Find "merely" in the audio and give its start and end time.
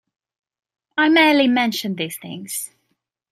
1.09-1.47